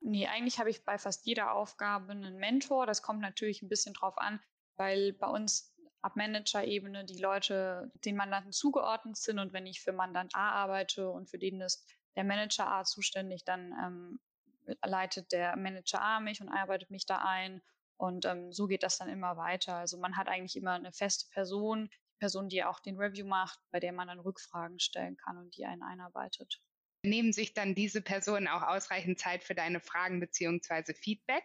Nee, 0.02 0.28
eigentlich 0.28 0.60
habe 0.60 0.70
ich 0.70 0.84
bei 0.86 0.98
fast 0.98 1.26
jeder 1.26 1.54
Aufgabe 1.54 2.12
einen 2.12 2.38
Mentor. 2.38 2.86
Das 2.86 3.02
kommt 3.02 3.22
natürlich 3.22 3.62
ein 3.62 3.70
bisschen 3.70 3.94
drauf 3.94 4.18
an, 4.18 4.40
weil 4.78 5.14
bei 5.14 5.28
uns 5.28 5.76
ab 6.02 6.16
Manager-Ebene 6.16 7.06
die 7.06 7.20
Leute 7.20 7.92
den 8.06 8.16
Mandanten 8.16 8.52
zugeordnet 8.52 9.18
sind. 9.18 9.40
Und 9.40 9.54
wenn 9.54 9.66
ich 9.66 9.82
für 9.82 9.94
Mandant 9.94 10.36
A 10.36 10.52
arbeite 10.52 11.10
und 11.10 11.30
für 11.30 11.40
den 11.40 11.62
ist 11.62 11.84
der 12.16 12.24
Manager 12.24 12.68
A 12.68 12.84
zuständig, 12.84 13.44
dann 13.44 13.74
ähm, 13.84 14.20
leitet 14.84 15.32
der 15.32 15.56
Manager 15.58 16.02
A 16.02 16.20
mich 16.20 16.42
und 16.42 16.50
arbeitet 16.50 16.92
mich 16.92 17.06
da 17.08 17.18
ein. 17.18 17.62
Und 17.98 18.26
ähm, 18.26 18.52
so 18.52 18.68
geht 18.68 18.84
das 18.84 18.98
dann 18.98 19.10
immer 19.10 19.38
weiter. 19.38 19.76
Also 19.76 19.98
man 19.98 20.18
hat 20.18 20.28
eigentlich 20.28 20.56
immer 20.56 20.74
eine 20.74 20.92
feste 20.92 21.28
Person, 21.32 21.90
die 21.90 22.18
Person, 22.20 22.50
die 22.50 22.64
auch 22.64 22.80
den 22.80 22.98
Review 22.98 23.26
macht, 23.26 23.60
bei 23.72 23.80
der 23.80 23.94
man 23.94 24.08
dann 24.08 24.20
Rückfragen 24.20 24.80
stellen 24.80 25.18
kann 25.18 25.38
und 25.38 25.58
die 25.58 25.66
einen 25.66 25.82
einarbeitet. 25.82 26.62
Nehmen 27.06 27.34
sich 27.34 27.54
dann 27.54 27.76
diese 27.76 28.02
Personen 28.02 28.48
auch 28.48 28.62
ausreichend 28.64 29.20
Zeit 29.20 29.44
für 29.44 29.56
deine 29.56 29.80
Fragen 29.80 30.20
beziehungsweise 30.20 30.94
Feedback? 30.94 31.44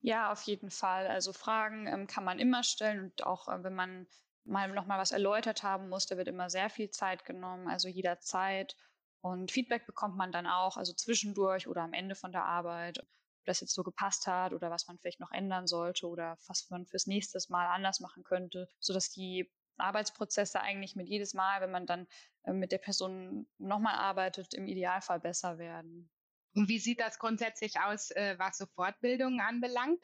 Ja, 0.00 0.30
auf 0.32 0.42
jeden 0.42 0.70
Fall. 0.70 1.06
Also 1.08 1.32
Fragen 1.32 1.86
ähm, 1.86 2.06
kann 2.06 2.24
man 2.24 2.38
immer 2.38 2.62
stellen 2.62 3.00
und 3.04 3.24
auch 3.24 3.48
äh, 3.48 3.62
wenn 3.64 3.74
man 3.74 4.06
mal 4.44 4.68
nochmal 4.72 4.98
was 4.98 5.10
erläutert 5.12 5.62
haben 5.62 5.88
muss, 5.88 6.06
da 6.06 6.16
wird 6.16 6.28
immer 6.28 6.50
sehr 6.50 6.70
viel 6.70 6.90
Zeit 6.90 7.24
genommen, 7.24 7.68
also 7.68 7.88
jederzeit. 7.88 8.76
Und 9.20 9.50
Feedback 9.50 9.86
bekommt 9.86 10.16
man 10.16 10.30
dann 10.32 10.46
auch, 10.46 10.76
also 10.76 10.92
zwischendurch 10.94 11.66
oder 11.68 11.82
am 11.82 11.92
Ende 11.92 12.14
von 12.14 12.32
der 12.32 12.44
Arbeit, 12.44 13.00
ob 13.02 13.08
das 13.44 13.60
jetzt 13.60 13.74
so 13.74 13.82
gepasst 13.82 14.26
hat 14.26 14.52
oder 14.52 14.70
was 14.70 14.86
man 14.86 14.98
vielleicht 14.98 15.20
noch 15.20 15.32
ändern 15.32 15.66
sollte 15.66 16.06
oder 16.08 16.38
was 16.46 16.70
man 16.70 16.86
fürs 16.86 17.06
nächste 17.06 17.38
Mal 17.50 17.66
anders 17.66 17.98
machen 18.00 18.22
könnte, 18.22 18.68
sodass 18.78 19.10
die 19.10 19.52
Arbeitsprozesse 19.80 20.60
eigentlich 20.60 20.96
mit 20.96 21.08
jedes 21.08 21.34
Mal, 21.34 21.60
wenn 21.60 21.70
man 21.70 21.86
dann 21.86 22.06
äh, 22.44 22.52
mit 22.52 22.72
der 22.72 22.78
Person 22.78 23.46
nochmal 23.58 23.94
arbeitet, 23.94 24.54
im 24.54 24.66
Idealfall 24.66 25.20
besser 25.20 25.58
werden. 25.58 26.10
Und 26.54 26.68
wie 26.68 26.78
sieht 26.78 27.00
das 27.00 27.18
grundsätzlich 27.18 27.80
aus, 27.80 28.10
äh, 28.12 28.36
was 28.38 28.58
so 28.58 28.66
Fortbildungen 28.66 29.40
anbelangt? 29.40 30.02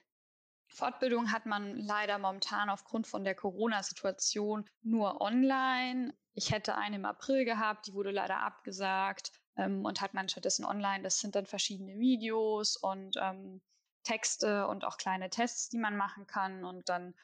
Fortbildung 0.68 1.30
hat 1.30 1.46
man 1.46 1.76
leider 1.76 2.18
momentan 2.18 2.70
aufgrund 2.70 3.06
von 3.06 3.24
der 3.24 3.34
Corona-Situation 3.34 4.68
nur 4.82 5.20
online. 5.20 6.14
Ich 6.32 6.50
hätte 6.50 6.76
eine 6.76 6.96
im 6.96 7.04
April 7.04 7.44
gehabt, 7.44 7.86
die 7.86 7.94
wurde 7.94 8.10
leider 8.10 8.40
abgesagt 8.40 9.30
ähm, 9.56 9.84
und 9.84 10.00
hat 10.00 10.14
man 10.14 10.28
stattdessen 10.28 10.64
online. 10.64 11.02
Das 11.02 11.18
sind 11.18 11.34
dann 11.34 11.46
verschiedene 11.46 11.98
Videos 11.98 12.76
und 12.76 13.16
ähm, 13.20 13.62
Texte 14.02 14.66
und 14.66 14.84
auch 14.84 14.96
kleine 14.96 15.30
Tests, 15.30 15.68
die 15.68 15.78
man 15.78 15.96
machen 15.96 16.26
kann. 16.26 16.64
Und 16.64 16.88
dann 16.88 17.14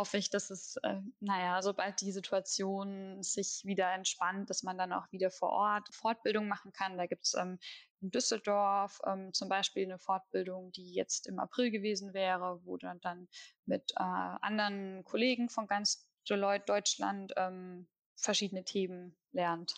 hoffe 0.00 0.16
ich, 0.16 0.30
dass 0.30 0.48
es, 0.48 0.76
äh, 0.82 1.02
naja, 1.20 1.60
sobald 1.60 2.00
die 2.00 2.10
Situation 2.10 3.22
sich 3.22 3.60
wieder 3.64 3.92
entspannt, 3.92 4.48
dass 4.48 4.62
man 4.62 4.78
dann 4.78 4.94
auch 4.94 5.04
wieder 5.12 5.30
vor 5.30 5.50
Ort 5.50 5.94
Fortbildung 5.94 6.48
machen 6.48 6.72
kann. 6.72 6.96
Da 6.96 7.04
gibt 7.06 7.26
es 7.26 7.34
ähm, 7.34 7.58
in 8.00 8.10
Düsseldorf 8.10 8.98
ähm, 9.06 9.34
zum 9.34 9.50
Beispiel 9.50 9.84
eine 9.84 9.98
Fortbildung, 9.98 10.72
die 10.72 10.94
jetzt 10.94 11.26
im 11.26 11.38
April 11.38 11.70
gewesen 11.70 12.14
wäre, 12.14 12.60
wo 12.64 12.78
dann, 12.78 12.98
dann 13.02 13.28
mit 13.66 13.92
äh, 13.96 14.02
anderen 14.02 15.04
Kollegen 15.04 15.50
von 15.50 15.66
ganz 15.66 16.08
Deutschland 16.26 17.34
ähm, 17.36 17.86
verschiedene 18.16 18.64
Themen 18.64 19.18
lernt. 19.32 19.74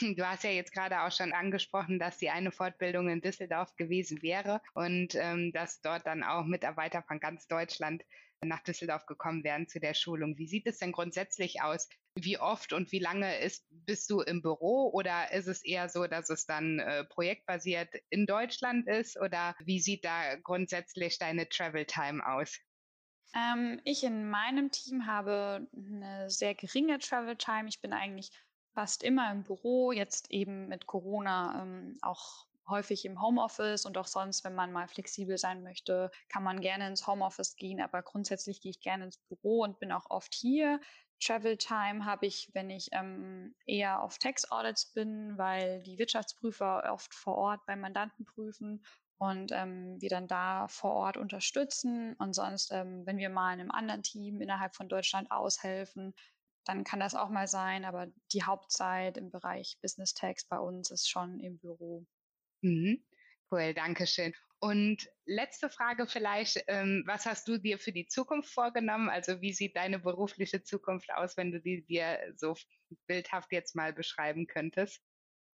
Du 0.00 0.28
hast 0.28 0.44
ja 0.44 0.50
jetzt 0.50 0.72
gerade 0.72 1.02
auch 1.02 1.10
schon 1.10 1.32
angesprochen, 1.32 1.98
dass 1.98 2.18
die 2.18 2.30
eine 2.30 2.52
Fortbildung 2.52 3.08
in 3.08 3.22
Düsseldorf 3.22 3.74
gewesen 3.76 4.22
wäre 4.22 4.60
und 4.74 5.14
ähm, 5.14 5.52
dass 5.52 5.80
dort 5.80 6.06
dann 6.06 6.22
auch 6.22 6.44
Mitarbeiter 6.44 7.02
von 7.02 7.18
ganz 7.18 7.48
Deutschland 7.48 8.04
nach 8.42 8.62
Düsseldorf 8.62 9.06
gekommen 9.06 9.44
wären 9.44 9.68
zu 9.68 9.80
der 9.80 9.94
Schulung. 9.94 10.36
Wie 10.38 10.46
sieht 10.46 10.66
es 10.66 10.78
denn 10.78 10.92
grundsätzlich 10.92 11.62
aus? 11.62 11.88
Wie 12.14 12.38
oft 12.38 12.72
und 12.72 12.92
wie 12.92 12.98
lange 12.98 13.38
ist, 13.40 13.66
bist 13.70 14.10
du 14.10 14.20
im 14.20 14.42
Büro 14.42 14.90
oder 14.92 15.32
ist 15.32 15.46
es 15.46 15.64
eher 15.64 15.88
so, 15.88 16.06
dass 16.06 16.30
es 16.30 16.46
dann 16.46 16.78
äh, 16.78 17.04
projektbasiert 17.04 17.90
in 18.10 18.26
Deutschland 18.26 18.86
ist 18.88 19.18
oder 19.20 19.54
wie 19.60 19.80
sieht 19.80 20.04
da 20.04 20.36
grundsätzlich 20.36 21.18
deine 21.18 21.48
Travel 21.48 21.84
Time 21.84 22.26
aus? 22.26 22.58
Ähm, 23.34 23.80
ich 23.84 24.04
in 24.04 24.28
meinem 24.28 24.70
Team 24.70 25.06
habe 25.06 25.66
eine 25.76 26.30
sehr 26.30 26.54
geringe 26.54 26.98
Travel 26.98 27.36
Time. 27.36 27.68
Ich 27.68 27.80
bin 27.80 27.92
eigentlich 27.92 28.30
fast 28.72 29.02
immer 29.02 29.30
im 29.30 29.42
Büro, 29.42 29.92
jetzt 29.92 30.30
eben 30.30 30.68
mit 30.68 30.86
Corona 30.86 31.62
ähm, 31.62 31.98
auch 32.02 32.46
häufig 32.68 33.04
im 33.04 33.20
Homeoffice 33.20 33.86
und 33.86 33.96
auch 33.98 34.06
sonst, 34.06 34.44
wenn 34.44 34.54
man 34.54 34.72
mal 34.72 34.88
flexibel 34.88 35.38
sein 35.38 35.62
möchte, 35.62 36.10
kann 36.28 36.42
man 36.42 36.60
gerne 36.60 36.88
ins 36.88 37.06
Homeoffice 37.06 37.56
gehen, 37.56 37.80
aber 37.80 38.02
grundsätzlich 38.02 38.60
gehe 38.60 38.70
ich 38.70 38.80
gerne 38.80 39.04
ins 39.04 39.18
Büro 39.18 39.62
und 39.62 39.78
bin 39.78 39.92
auch 39.92 40.10
oft 40.10 40.34
hier. 40.34 40.80
Travel 41.20 41.56
Time 41.56 42.04
habe 42.04 42.26
ich, 42.26 42.50
wenn 42.52 42.68
ich 42.70 42.88
ähm, 42.92 43.54
eher 43.64 44.02
auf 44.02 44.18
Tax 44.18 44.50
Audits 44.50 44.92
bin, 44.92 45.38
weil 45.38 45.82
die 45.82 45.98
Wirtschaftsprüfer 45.98 46.92
oft 46.92 47.14
vor 47.14 47.36
Ort 47.36 47.64
beim 47.66 47.80
Mandanten 47.80 48.26
prüfen 48.26 48.84
und 49.18 49.50
ähm, 49.52 50.00
wir 50.00 50.10
dann 50.10 50.28
da 50.28 50.68
vor 50.68 50.92
Ort 50.92 51.16
unterstützen. 51.16 52.14
Und 52.18 52.34
sonst, 52.34 52.70
ähm, 52.72 53.06
wenn 53.06 53.16
wir 53.16 53.30
mal 53.30 53.54
in 53.54 53.60
einem 53.60 53.70
anderen 53.70 54.02
Team 54.02 54.40
innerhalb 54.40 54.74
von 54.76 54.88
Deutschland 54.88 55.30
aushelfen, 55.30 56.14
dann 56.64 56.84
kann 56.84 57.00
das 57.00 57.14
auch 57.14 57.30
mal 57.30 57.48
sein. 57.48 57.84
Aber 57.84 58.08
die 58.32 58.42
Hauptzeit 58.42 59.16
im 59.16 59.30
Bereich 59.30 59.78
Business 59.80 60.12
Tax 60.12 60.44
bei 60.46 60.58
uns 60.58 60.90
ist 60.90 61.08
schon 61.08 61.40
im 61.40 61.58
Büro. 61.58 62.04
Mhm. 62.66 63.04
Cool, 63.50 63.74
danke 63.74 64.06
schön. 64.08 64.34
Und 64.58 65.08
letzte 65.24 65.70
Frage 65.70 66.06
vielleicht, 66.06 66.64
ähm, 66.66 67.04
was 67.06 67.26
hast 67.26 67.46
du 67.46 67.58
dir 67.58 67.78
für 67.78 67.92
die 67.92 68.06
Zukunft 68.06 68.52
vorgenommen? 68.52 69.08
Also 69.08 69.40
wie 69.40 69.52
sieht 69.52 69.76
deine 69.76 70.00
berufliche 70.00 70.62
Zukunft 70.64 71.12
aus, 71.12 71.36
wenn 71.36 71.52
du 71.52 71.60
die 71.60 71.84
dir 71.86 72.32
so 72.34 72.54
bildhaft 73.06 73.52
jetzt 73.52 73.76
mal 73.76 73.92
beschreiben 73.92 74.46
könntest? 74.48 75.00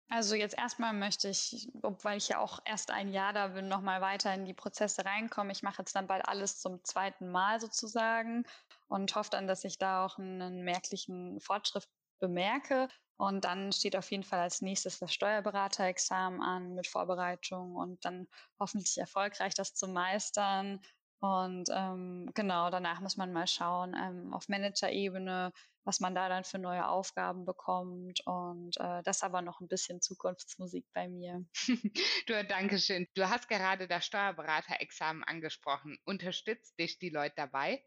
Also 0.09 0.35
jetzt 0.35 0.57
erstmal 0.57 0.93
möchte 0.93 1.29
ich, 1.29 1.69
obwohl 1.81 2.13
ich 2.13 2.29
ja 2.29 2.39
auch 2.39 2.59
erst 2.65 2.91
ein 2.91 3.11
Jahr 3.11 3.33
da 3.33 3.47
bin, 3.49 3.67
nochmal 3.67 4.01
weiter 4.01 4.33
in 4.33 4.45
die 4.45 4.53
Prozesse 4.53 5.03
reinkommen. 5.05 5.51
Ich 5.51 5.63
mache 5.63 5.81
jetzt 5.81 5.95
dann 5.95 6.07
bald 6.07 6.25
alles 6.27 6.59
zum 6.59 6.83
zweiten 6.83 7.29
Mal 7.29 7.59
sozusagen 7.59 8.43
und 8.87 9.15
hoffe 9.15 9.31
dann, 9.31 9.47
dass 9.47 9.63
ich 9.63 9.77
da 9.77 10.05
auch 10.05 10.17
einen 10.17 10.63
merklichen 10.63 11.39
Fortschritt 11.39 11.87
bemerke. 12.21 12.87
Und 13.17 13.45
dann 13.45 13.71
steht 13.71 13.95
auf 13.95 14.09
jeden 14.09 14.23
Fall 14.23 14.39
als 14.39 14.61
nächstes 14.61 14.97
das 14.97 15.13
Steuerberaterexamen 15.13 16.41
an 16.41 16.73
mit 16.73 16.87
Vorbereitung 16.87 17.75
und 17.75 18.03
dann 18.05 18.27
hoffentlich 18.59 18.97
erfolgreich 18.97 19.53
das 19.53 19.75
zu 19.75 19.87
meistern. 19.87 20.79
Und 21.19 21.69
ähm, 21.71 22.31
genau, 22.33 22.71
danach 22.71 22.99
muss 22.99 23.17
man 23.17 23.31
mal 23.31 23.45
schauen 23.45 23.95
ähm, 23.95 24.33
auf 24.33 24.49
Manager-Ebene, 24.49 25.51
was 25.83 25.99
man 25.99 26.15
da 26.15 26.29
dann 26.29 26.43
für 26.43 26.57
neue 26.57 26.87
Aufgaben 26.87 27.45
bekommt. 27.45 28.21
Und 28.25 28.75
äh, 28.79 29.03
das 29.03 29.21
aber 29.21 29.43
noch 29.43 29.59
ein 29.59 29.67
bisschen 29.67 30.01
Zukunftsmusik 30.01 30.87
bei 30.93 31.07
mir. 31.07 31.45
du, 32.25 32.45
danke 32.45 32.79
schön. 32.79 33.07
Du 33.13 33.29
hast 33.29 33.47
gerade 33.47 33.87
das 33.87 34.03
Steuerberaterexamen 34.07 35.23
angesprochen. 35.23 35.99
Unterstützt 36.05 36.79
dich 36.79 36.97
die 36.97 37.09
Leute 37.09 37.35
dabei? 37.35 37.85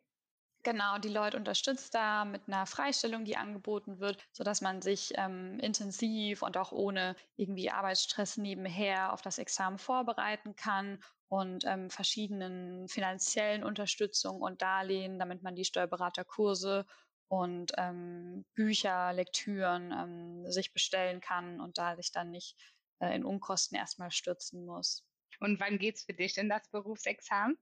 Genau, 0.64 0.96
die 0.98 1.10
Leute 1.10 1.36
unterstützt 1.36 1.94
da 1.94 2.24
mit 2.24 2.48
einer 2.48 2.64
Freistellung, 2.66 3.24
die 3.26 3.36
angeboten 3.36 4.00
wird, 4.00 4.26
sodass 4.32 4.62
man 4.62 4.80
sich 4.80 5.12
ähm, 5.16 5.58
intensiv 5.60 6.40
und 6.42 6.56
auch 6.56 6.72
ohne 6.72 7.16
irgendwie 7.36 7.70
Arbeitsstress 7.70 8.38
nebenher 8.38 9.12
auf 9.12 9.20
das 9.20 9.36
Examen 9.38 9.78
vorbereiten 9.78 10.56
kann 10.56 11.02
und 11.28 11.64
ähm, 11.66 11.90
verschiedenen 11.90 12.88
finanziellen 12.88 13.62
Unterstützungen 13.62 14.40
und 14.40 14.62
Darlehen, 14.62 15.18
damit 15.18 15.42
man 15.42 15.54
die 15.54 15.66
Steuerberaterkurse 15.66 16.86
und 17.28 17.72
ähm, 17.76 18.46
Bücher, 18.54 19.12
Lektüren 19.12 19.92
ähm, 19.92 20.50
sich 20.50 20.72
bestellen 20.72 21.20
kann 21.20 21.60
und 21.60 21.76
da 21.76 21.94
sich 21.96 22.10
dann 22.10 22.30
nicht 22.30 22.56
äh, 23.00 23.14
in 23.14 23.24
Unkosten 23.24 23.76
erstmal 23.76 24.10
stürzen 24.10 24.64
muss. 24.64 25.04
Und 25.40 25.60
wann 25.60 25.78
geht's 25.78 26.04
für 26.04 26.14
dich 26.14 26.38
in 26.38 26.48
das 26.48 26.70
Berufsexamen? 26.70 27.58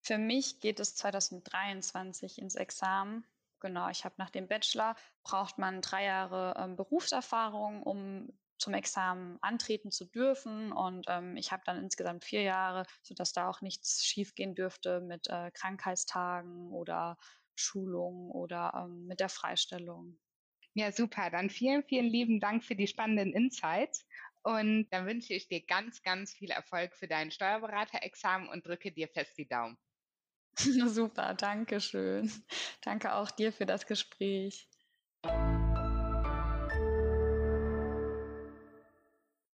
Für 0.00 0.18
mich 0.18 0.60
geht 0.60 0.80
es 0.80 0.94
2023 0.96 2.38
ins 2.38 2.54
Examen. 2.54 3.26
Genau, 3.60 3.88
ich 3.88 4.04
habe 4.04 4.14
nach 4.18 4.30
dem 4.30 4.48
Bachelor 4.48 4.94
braucht 5.24 5.58
man 5.58 5.82
drei 5.82 6.04
Jahre 6.04 6.54
ähm, 6.58 6.76
Berufserfahrung, 6.76 7.82
um 7.82 8.32
zum 8.58 8.74
Examen 8.74 9.38
antreten 9.40 9.90
zu 9.90 10.04
dürfen. 10.04 10.72
Und 10.72 11.06
ähm, 11.08 11.36
ich 11.36 11.52
habe 11.52 11.62
dann 11.64 11.82
insgesamt 11.82 12.24
vier 12.24 12.42
Jahre, 12.42 12.84
sodass 13.02 13.32
da 13.32 13.48
auch 13.48 13.60
nichts 13.60 14.04
schiefgehen 14.04 14.54
dürfte 14.54 15.00
mit 15.00 15.28
äh, 15.28 15.50
Krankheitstagen 15.52 16.72
oder 16.72 17.16
Schulung 17.54 18.30
oder 18.30 18.72
ähm, 18.76 19.06
mit 19.06 19.20
der 19.20 19.28
Freistellung. 19.28 20.18
Ja, 20.74 20.92
super. 20.92 21.30
Dann 21.30 21.50
vielen, 21.50 21.82
vielen 21.82 22.06
lieben 22.06 22.40
Dank 22.40 22.62
für 22.64 22.76
die 22.76 22.86
spannenden 22.86 23.32
Insights. 23.32 24.06
Und 24.42 24.88
dann 24.90 25.06
wünsche 25.06 25.34
ich 25.34 25.48
dir 25.48 25.64
ganz, 25.66 26.02
ganz 26.02 26.32
viel 26.32 26.50
Erfolg 26.50 26.94
für 26.94 27.08
dein 27.08 27.30
Steuerberaterexamen 27.30 28.48
und 28.48 28.66
drücke 28.66 28.92
dir 28.92 29.08
fest 29.08 29.36
die 29.36 29.48
Daumen. 29.48 29.76
Super, 30.88 31.34
danke 31.34 31.80
schön. 31.80 32.30
Danke 32.82 33.14
auch 33.14 33.30
dir 33.30 33.52
für 33.52 33.66
das 33.66 33.86
Gespräch. 33.86 34.68